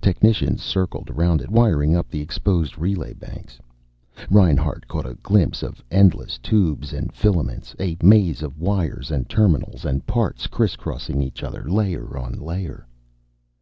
Technicians 0.00 0.62
circled 0.62 1.10
around 1.10 1.42
it, 1.42 1.50
wiring 1.50 1.94
up 1.94 2.08
the 2.08 2.22
exposed 2.22 2.78
relay 2.78 3.12
banks. 3.12 3.58
Reinhart 4.30 4.88
caught 4.88 5.04
a 5.04 5.16
glimpse 5.22 5.62
of 5.62 5.84
endless 5.90 6.38
tubes 6.38 6.94
and 6.94 7.12
filaments, 7.12 7.76
a 7.78 7.94
maze 8.02 8.42
of 8.42 8.58
wires 8.58 9.10
and 9.10 9.28
terminals 9.28 9.84
and 9.84 10.06
parts 10.06 10.46
criss 10.46 10.76
crossing 10.76 11.20
each 11.20 11.42
other, 11.42 11.68
layer 11.70 12.16
on 12.16 12.40
layer. 12.40 12.86